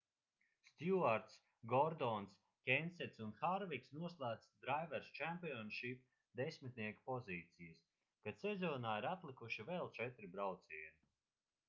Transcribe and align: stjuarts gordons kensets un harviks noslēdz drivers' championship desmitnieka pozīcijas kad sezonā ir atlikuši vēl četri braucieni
stjuarts 0.67 1.33
gordons 1.73 2.31
kensets 2.69 3.19
un 3.25 3.33
harviks 3.41 3.91
noslēdz 3.97 4.47
drivers' 4.63 5.11
championship 5.19 6.01
desmitnieka 6.41 7.07
pozīcijas 7.11 7.83
kad 8.27 8.39
sezonā 8.45 8.95
ir 9.03 9.09
atlikuši 9.15 9.67
vēl 9.69 9.93
četri 10.01 10.31
braucieni 10.37 10.99